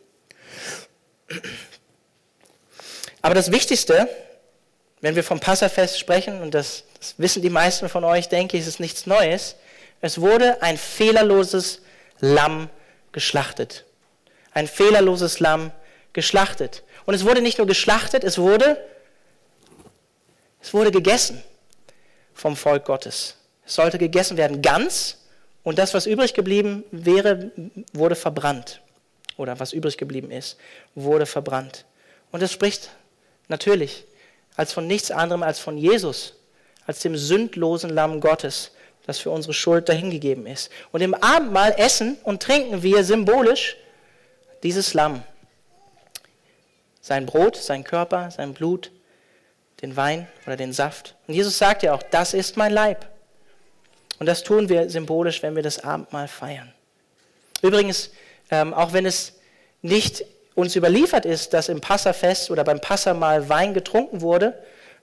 [3.21, 4.09] Aber das Wichtigste,
[5.01, 8.67] wenn wir vom Passafest sprechen, und das, das wissen die meisten von euch, denke ich,
[8.67, 9.57] ist nichts Neues,
[10.01, 11.83] es wurde ein fehlerloses
[12.21, 12.69] Lamm
[13.13, 13.85] geschlachtet.
[14.53, 15.71] Ein fehlerloses Lamm
[16.13, 16.83] geschlachtet.
[17.07, 18.83] Und es wurde nicht nur geschlachtet, es wurde,
[20.61, 21.43] es wurde gegessen
[22.35, 23.37] vom Volk Gottes.
[23.73, 25.17] Es sollte gegessen werden ganz
[25.63, 27.53] und das, was übrig geblieben wäre,
[27.95, 28.83] wurde verbrannt.
[29.39, 30.59] Oder was übrig geblieben ist,
[30.95, 31.87] wurde verbrannt.
[32.33, 32.91] Und das spricht
[33.49, 34.05] natürlich
[34.57, 36.35] als von nichts anderem als von Jesus,
[36.87, 38.73] als dem sündlosen Lamm Gottes,
[39.07, 40.71] das für unsere Schuld dahingegeben ist.
[40.91, 43.79] Und im Abendmahl essen und trinken wir symbolisch
[44.63, 45.23] dieses Lamm.
[47.01, 48.91] Sein Brot, sein Körper, sein Blut,
[49.81, 51.15] den Wein oder den Saft.
[51.27, 53.12] Und Jesus sagt ja auch, das ist mein Leib.
[54.19, 56.73] Und das tun wir symbolisch, wenn wir das Abendmahl feiern.
[57.63, 58.11] Übrigens,
[58.51, 59.35] ähm, auch wenn es
[59.81, 64.59] nicht uns überliefert ist, dass im Passafest oder beim Passamahl Wein getrunken wurde,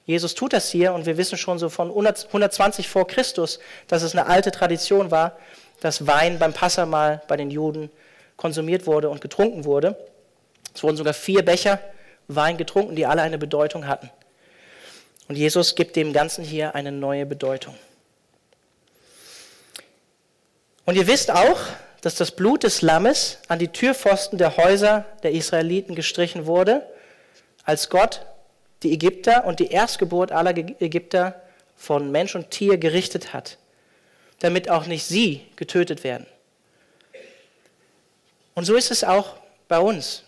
[0.05, 4.15] Jesus tut das hier und wir wissen schon so von 120 vor Christus, dass es
[4.15, 5.37] eine alte Tradition war,
[5.81, 7.91] dass Wein beim Passamahl bei den Juden
[8.35, 9.95] konsumiert wurde und getrunken wurde.
[10.73, 11.79] Es wurden sogar vier Becher
[12.27, 14.09] Wein getrunken, die alle eine Bedeutung hatten.
[15.27, 17.75] Und Jesus gibt dem Ganzen hier eine neue Bedeutung.
[20.89, 21.59] Und ihr wisst auch,
[22.01, 26.81] dass das Blut des Lammes an die Türpfosten der Häuser der Israeliten gestrichen wurde,
[27.63, 28.25] als Gott
[28.81, 31.39] die Ägypter und die Erstgeburt aller Ägypter
[31.75, 33.59] von Mensch und Tier gerichtet hat,
[34.39, 36.25] damit auch nicht sie getötet werden.
[38.55, 39.35] Und so ist es auch
[39.67, 40.23] bei uns.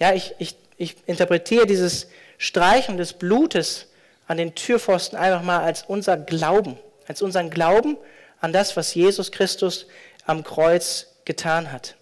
[0.00, 3.88] Ja, ich, ich, ich interpretiere dieses Streichen des Blutes
[4.28, 7.98] an den Türpfosten einfach mal als unser Glauben, als unseren Glauben
[8.40, 9.86] an das, was Jesus Christus
[10.26, 11.94] am Kreuz getan hat.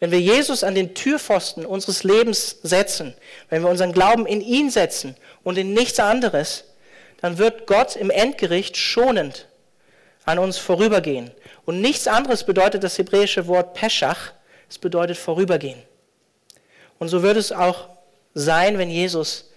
[0.00, 3.14] Wenn wir Jesus an den Türpfosten unseres Lebens setzen,
[3.48, 6.64] wenn wir unseren Glauben in ihn setzen und in nichts anderes,
[7.20, 9.46] dann wird Gott im Endgericht schonend
[10.24, 11.30] an uns vorübergehen.
[11.64, 14.32] Und nichts anderes bedeutet das hebräische Wort Peschach,
[14.68, 15.82] es bedeutet vorübergehen.
[16.98, 17.88] Und so wird es auch
[18.34, 19.50] sein, wenn Jesus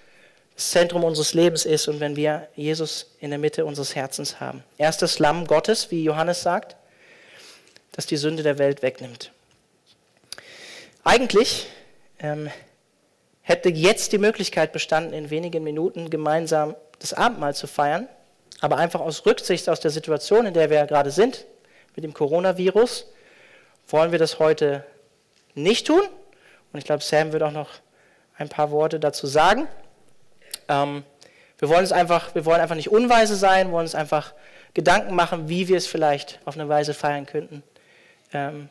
[0.56, 4.64] das Zentrum unseres Lebens ist und wenn wir Jesus in der Mitte unseres Herzens haben.
[4.78, 6.76] Er ist das Lamm Gottes, wie Johannes sagt,
[7.92, 9.32] das die Sünde der Welt wegnimmt.
[11.04, 11.68] Eigentlich
[12.20, 12.50] ähm,
[13.42, 18.08] hätte jetzt die Möglichkeit bestanden, in wenigen Minuten gemeinsam das Abendmahl zu feiern,
[18.60, 21.46] aber einfach aus Rücksicht aus der Situation, in der wir ja gerade sind,
[21.96, 23.08] mit dem Coronavirus,
[23.88, 24.86] wollen wir das heute
[25.56, 26.02] nicht tun.
[26.72, 27.70] Und ich glaube, Sam wird auch noch
[28.38, 29.68] ein paar Worte dazu sagen.
[30.68, 31.04] Ähm,
[31.58, 34.34] wir wollen es einfach, wir wollen einfach nicht unweise sein, wollen uns einfach
[34.74, 37.62] Gedanken machen, wie wir es vielleicht auf eine Weise feiern könnten,
[38.34, 38.70] ähm,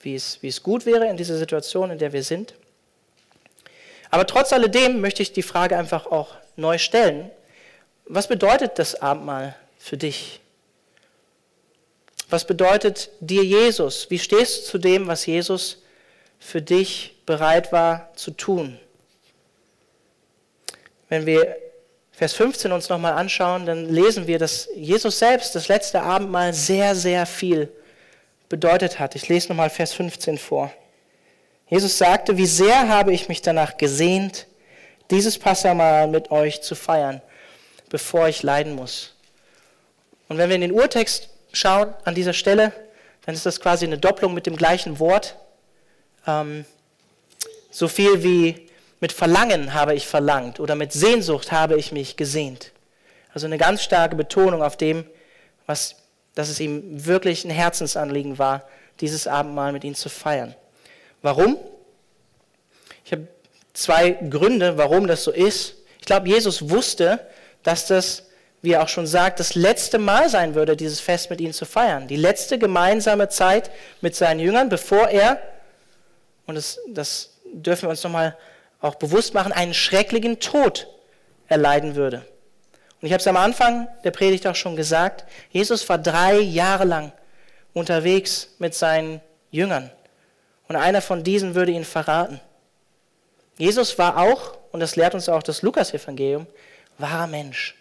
[0.00, 2.54] wie es, wie es gut wäre in dieser Situation, in der wir sind.
[4.10, 7.30] Aber trotz alledem möchte ich die Frage einfach auch neu stellen.
[8.06, 10.40] Was bedeutet das Abendmahl für dich?
[12.30, 14.10] Was bedeutet dir Jesus?
[14.10, 15.82] Wie stehst du zu dem, was Jesus
[16.38, 18.78] für dich bereit war zu tun?
[21.08, 21.56] Wenn wir
[22.12, 26.94] Vers 15 uns nochmal anschauen, dann lesen wir, dass Jesus selbst das letzte Abendmahl sehr,
[26.94, 27.70] sehr viel
[28.48, 29.14] bedeutet hat.
[29.14, 30.72] Ich lese nochmal Vers 15 vor.
[31.68, 34.46] Jesus sagte, wie sehr habe ich mich danach gesehnt,
[35.10, 37.20] dieses Passamal mit euch zu feiern,
[37.88, 39.14] bevor ich leiden muss.
[40.28, 42.72] Und wenn wir in den Urtext schauen an dieser Stelle,
[43.24, 45.36] dann ist das quasi eine Doppelung mit dem gleichen Wort.
[46.26, 46.64] Ähm,
[47.70, 48.68] so viel wie
[49.00, 52.72] mit Verlangen habe ich verlangt oder mit Sehnsucht habe ich mich gesehnt.
[53.32, 55.04] Also eine ganz starke Betonung auf dem,
[55.66, 55.96] was
[56.38, 58.62] dass es ihm wirklich ein Herzensanliegen war,
[59.00, 60.54] dieses Abendmahl mit ihnen zu feiern.
[61.20, 61.56] Warum?
[63.04, 63.26] Ich habe
[63.74, 65.74] zwei Gründe, warum das so ist.
[65.98, 67.18] Ich glaube, Jesus wusste,
[67.64, 68.22] dass das
[68.62, 71.64] wie er auch schon sagt, das letzte Mal sein würde, dieses Fest mit ihnen zu
[71.64, 72.06] feiern.
[72.06, 73.70] Die letzte gemeinsame Zeit
[74.00, 75.40] mit seinen Jüngern, bevor er,
[76.46, 78.36] und das, das dürfen wir uns nochmal
[78.80, 80.86] auch bewusst machen, einen schrecklichen Tod
[81.48, 82.24] erleiden würde.
[83.00, 86.84] Und ich habe es am Anfang der Predigt auch schon gesagt, Jesus war drei Jahre
[86.84, 87.12] lang
[87.72, 89.90] unterwegs mit seinen Jüngern.
[90.66, 92.40] Und einer von diesen würde ihn verraten.
[93.56, 96.46] Jesus war auch, und das lehrt uns auch das Lukas-Evangelium,
[96.98, 97.74] wahrer Mensch.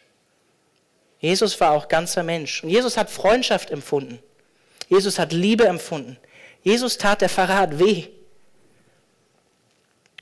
[1.19, 2.63] Jesus war auch ganzer Mensch.
[2.63, 4.19] Und Jesus hat Freundschaft empfunden.
[4.87, 6.17] Jesus hat Liebe empfunden.
[6.63, 8.07] Jesus tat der Verrat weh.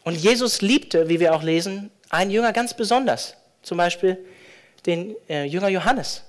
[0.03, 3.36] Und Jesus liebte, wie wir auch lesen, einen Jünger ganz besonders.
[3.62, 4.23] Zum Beispiel
[4.85, 6.23] den äh, Jünger Johannes.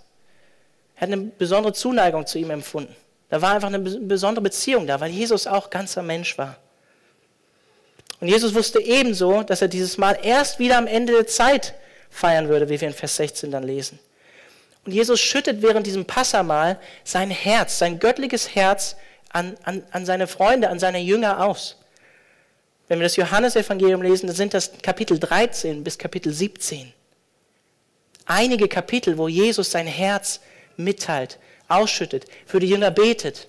[0.96, 2.94] Er hat eine besondere Zuneigung zu ihm empfunden.
[3.28, 6.56] Da war einfach eine besondere Beziehung da, weil Jesus auch ganzer Mensch war.
[8.20, 11.74] Und Jesus wusste ebenso, dass er dieses Mal erst wieder am Ende der Zeit
[12.08, 13.98] feiern würde, wie wir in Vers 16 dann lesen.
[14.86, 18.96] Und Jesus schüttet während diesem Passamal sein Herz, sein göttliches Herz
[19.30, 21.76] an, an, an seine Freunde, an seine Jünger aus.
[22.88, 26.92] Wenn wir das Johannesevangelium lesen, dann sind das Kapitel 13 bis Kapitel 17.
[28.26, 30.40] Einige Kapitel, wo Jesus sein Herz
[30.76, 33.48] mitteilt, ausschüttet, für die Jünger betet.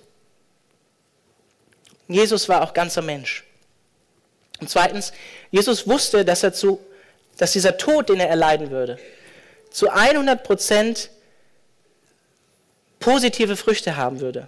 [2.07, 3.43] Jesus war auch ganzer Mensch.
[4.59, 5.11] Und zweitens,
[5.51, 6.79] Jesus wusste, dass, er zu,
[7.37, 8.97] dass dieser Tod, den er erleiden würde,
[9.71, 11.09] zu 100 Prozent
[12.99, 14.47] positive Früchte haben würde.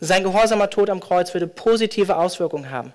[0.00, 2.92] Sein gehorsamer Tod am Kreuz würde positive Auswirkungen haben.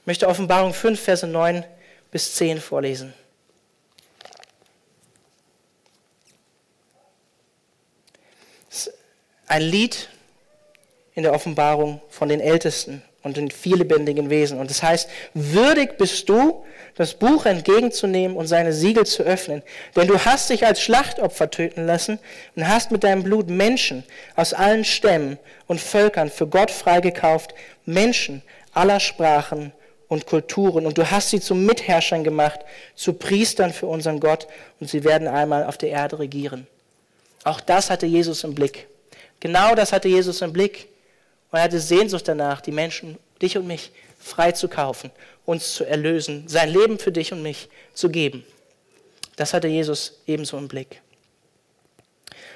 [0.00, 1.64] Ich möchte Offenbarung 5, Verse 9
[2.10, 3.14] bis 10 vorlesen.
[9.48, 10.08] Ein Lied
[11.14, 14.58] in der Offenbarung von den Ältesten und den viellebendigen Wesen.
[14.60, 19.62] Und das heißt, würdig bist du, das Buch entgegenzunehmen und seine Siegel zu öffnen.
[19.94, 22.18] Denn du hast dich als Schlachtopfer töten lassen
[22.56, 27.54] und hast mit deinem Blut Menschen aus allen Stämmen und Völkern für Gott freigekauft,
[27.86, 28.42] Menschen
[28.74, 29.72] aller Sprachen
[30.08, 30.86] und Kulturen.
[30.86, 32.60] Und du hast sie zu Mitherrschern gemacht,
[32.96, 34.48] zu Priestern für unseren Gott,
[34.80, 36.66] und sie werden einmal auf der Erde regieren.
[37.44, 38.88] Auch das hatte Jesus im Blick.
[39.40, 40.88] Genau das hatte Jesus im Blick.
[41.50, 45.10] Und er hatte Sehnsucht danach, die Menschen, dich und mich, frei zu kaufen,
[45.46, 48.44] uns zu erlösen, sein Leben für dich und mich zu geben.
[49.36, 51.00] Das hatte Jesus ebenso im Blick.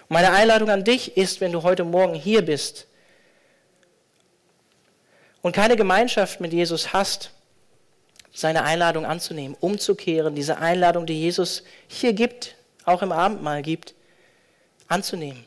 [0.09, 2.87] Und meine Einladung an dich ist, wenn du heute Morgen hier bist
[5.40, 7.31] und keine Gemeinschaft mit Jesus hast,
[8.35, 13.95] seine Einladung anzunehmen, umzukehren, diese Einladung, die Jesus hier gibt, auch im Abendmahl gibt,
[14.88, 15.45] anzunehmen.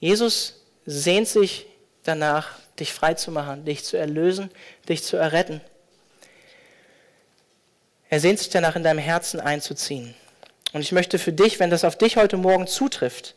[0.00, 1.66] Jesus sehnt sich
[2.02, 4.50] danach, dich frei zu machen, dich zu erlösen,
[4.88, 5.60] dich zu erretten.
[8.08, 10.14] Er sehnt sich danach, in deinem Herzen einzuziehen.
[10.72, 13.34] Und ich möchte für dich, wenn das auf dich heute Morgen zutrifft,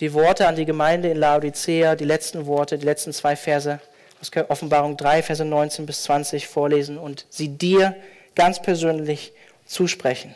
[0.00, 3.80] die Worte an die Gemeinde in Laodicea, die letzten Worte, die letzten zwei Verse
[4.20, 7.96] aus Offenbarung 3, Verse 19 bis 20 vorlesen und sie dir
[8.34, 9.32] ganz persönlich
[9.66, 10.34] zusprechen.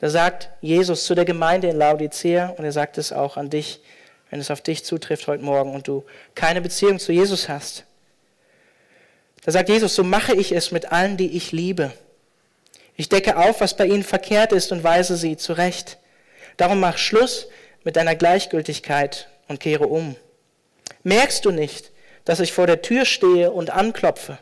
[0.00, 3.80] Da sagt Jesus zu der Gemeinde in Laodicea und er sagt es auch an dich,
[4.30, 6.04] wenn es auf dich zutrifft heute Morgen und du
[6.34, 7.84] keine Beziehung zu Jesus hast.
[9.44, 11.92] Da sagt Jesus, so mache ich es mit allen, die ich liebe.
[12.96, 15.98] Ich decke auf, was bei ihnen verkehrt ist und weise sie zurecht.
[16.56, 17.48] Darum mach Schluss
[17.84, 20.16] mit deiner Gleichgültigkeit und kehre um.
[21.02, 21.92] Merkst du nicht,
[22.24, 24.38] dass ich vor der Tür stehe und anklopfe?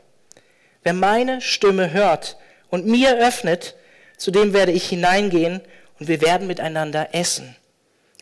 [0.82, 2.36] Wer meine Stimme hört
[2.68, 3.74] und mir öffnet,
[4.22, 5.60] zu dem werde ich hineingehen
[5.98, 7.56] und wir werden miteinander essen.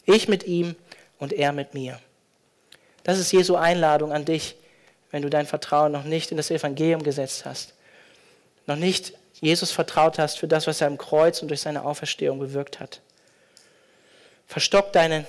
[0.07, 0.75] Ich mit ihm
[1.19, 2.01] und er mit mir.
[3.05, 4.57] Das ist Jesu Einladung an dich,
[5.11, 7.75] wenn du dein Vertrauen noch nicht in das Evangelium gesetzt hast,
[8.65, 12.39] noch nicht Jesus vertraut hast für das, was er am Kreuz und durch seine Auferstehung
[12.39, 13.03] bewirkt hat.
[14.47, 15.27] Verstock deine,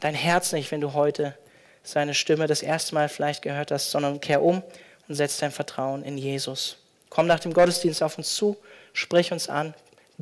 [0.00, 1.34] dein Herz nicht, wenn du heute
[1.82, 4.62] seine Stimme das erste Mal vielleicht gehört hast, sondern kehr um
[5.08, 6.76] und setz dein Vertrauen in Jesus.
[7.08, 8.58] Komm nach dem Gottesdienst auf uns zu,
[8.92, 9.72] sprich uns an,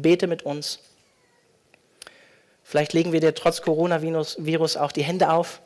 [0.02, 0.80] bete mit uns.
[2.64, 5.60] Vielleicht legen wir dir trotz Coronavirus auch die Hände auf.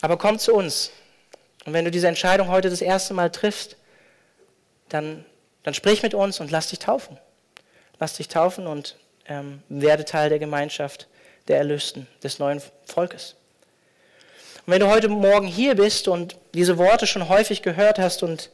[0.00, 0.90] Aber komm zu uns.
[1.64, 3.76] Und wenn du diese Entscheidung heute das erste Mal triffst,
[4.88, 5.24] dann,
[5.62, 7.18] dann sprich mit uns und lass dich taufen.
[7.98, 8.96] Lass dich taufen und
[9.26, 11.06] ähm, werde Teil der Gemeinschaft
[11.48, 13.34] der Erlösten, des neuen Volkes.
[14.66, 18.50] Und wenn du heute Morgen hier bist und diese Worte schon häufig gehört hast und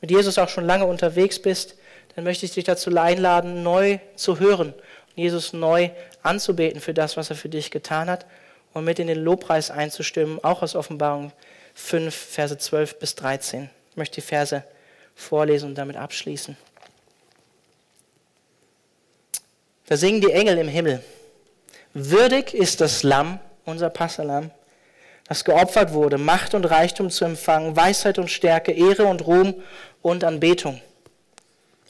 [0.00, 1.76] mit Jesus auch schon lange unterwegs bist,
[2.14, 4.74] dann möchte ich dich dazu einladen, neu zu hören
[5.14, 5.90] Jesus neu
[6.22, 8.26] anzubeten für das, was er für dich getan hat
[8.72, 11.32] und mit in den Lobpreis einzustimmen, auch aus Offenbarung
[11.74, 13.70] 5, Verse 12 bis 13.
[13.90, 14.64] Ich möchte die Verse
[15.14, 16.56] vorlesen und damit abschließen.
[19.86, 21.02] Da singen die Engel im Himmel.
[21.92, 24.50] Würdig ist das Lamm, unser Passalam,
[25.28, 29.62] das geopfert wurde, Macht und Reichtum zu empfangen, Weisheit und Stärke, Ehre und Ruhm
[30.02, 30.80] und Anbetung.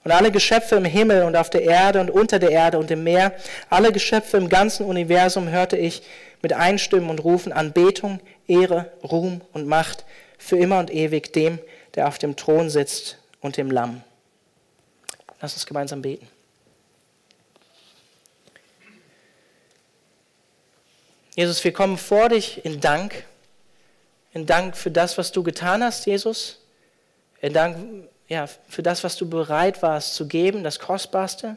[0.05, 3.05] Und alle Geschöpfe im Himmel und auf der Erde und unter der Erde und im
[3.05, 3.32] Meer,
[3.70, 6.02] alle Geschöpfe im ganzen Universum hörte ich
[6.42, 10.05] mit Einstimmen und Rufen Anbetung, Ehre, Ruhm und Macht
[10.36, 11.59] für immer und ewig dem,
[11.94, 14.02] der auf dem Thron sitzt und dem Lamm.
[15.40, 16.28] Lass uns gemeinsam beten.
[21.34, 23.24] Jesus, wir kommen vor dich in Dank,
[24.34, 26.61] in Dank für das, was du getan hast, Jesus,
[27.40, 31.57] in Dank ja, für das, was du bereit warst zu geben, das Kostbarste,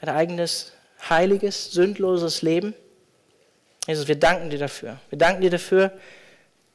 [0.00, 0.72] dein eigenes
[1.08, 2.74] heiliges, sündloses Leben.
[3.86, 4.98] Jesus, wir danken dir dafür.
[5.10, 5.92] Wir danken dir dafür,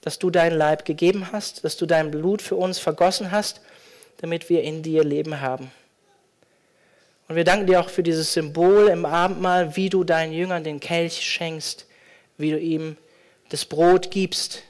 [0.02, 3.62] dass du deinen Leib gegeben hast, dass du dein Blut für uns vergossen hast,
[4.18, 5.72] damit wir in dir Leben haben.
[7.28, 10.80] Und wir danken dir auch für dieses Symbol im Abendmahl, wie du deinen Jüngern den
[10.80, 11.86] Kelch schenkst,
[12.38, 12.98] wie du ihm
[13.50, 14.64] das Brot gibst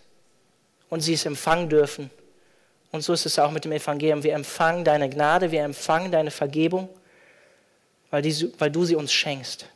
[0.90, 2.10] und sie es empfangen dürfen.
[2.92, 4.24] Und so ist es auch mit dem Evangelium.
[4.24, 6.90] Wir empfangen deine Gnade, wir empfangen deine Vergebung,
[8.10, 9.68] weil, die, weil du sie uns schenkst,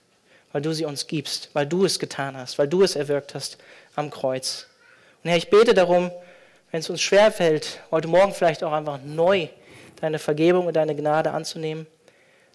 [0.52, 3.58] weil du sie uns gibst, weil du es getan hast, weil du es erwirkt hast
[3.96, 4.68] am Kreuz.
[5.24, 6.12] Und Herr, ich bete darum,
[6.72, 9.48] wenn es uns schwerfällt, heute Morgen vielleicht auch einfach neu
[10.02, 11.86] deine Vergebung und deine Gnade anzunehmen,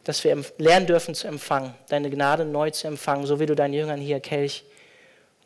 [0.03, 3.75] dass wir lernen dürfen zu empfangen, deine Gnade neu zu empfangen, so wie du deinen
[3.75, 4.65] Jüngern hier Kelch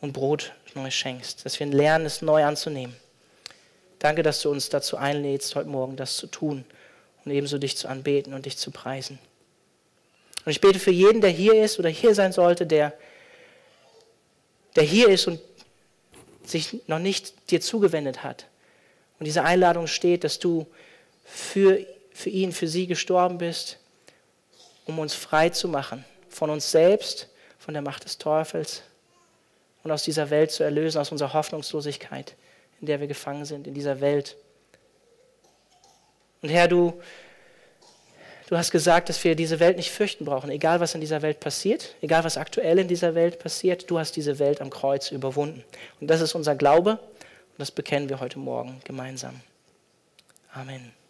[0.01, 2.97] und Brot neu schenkst, dass wir lernen, es neu anzunehmen.
[4.03, 6.65] Danke, dass du uns dazu einlädst, heute Morgen das zu tun
[7.25, 9.21] und ebenso dich zu anbeten und dich zu preisen.
[10.45, 12.95] Und ich bete für jeden, der hier ist oder hier sein sollte, der,
[14.75, 15.39] der hier ist und
[16.45, 18.47] sich noch nicht dir zugewendet hat.
[19.21, 20.67] Und diese Einladung steht, dass du
[21.25, 21.79] für,
[22.13, 23.79] für ihn, für sie gestorben bist,
[24.85, 28.83] um uns frei zu machen von uns selbst, von der Macht des Teufels,
[29.85, 32.35] und aus dieser Welt zu erlösen, aus unserer Hoffnungslosigkeit,
[32.83, 34.37] in der wir gefangen sind, in dieser Welt.
[36.43, 37.01] Und Herr, du,
[38.49, 41.39] du hast gesagt, dass wir diese Welt nicht fürchten brauchen, egal was in dieser Welt
[41.39, 45.65] passiert, egal was aktuell in dieser Welt passiert, du hast diese Welt am Kreuz überwunden.
[46.01, 49.41] Und das ist unser Glaube und das bekennen wir heute Morgen gemeinsam.
[50.53, 51.02] Amen.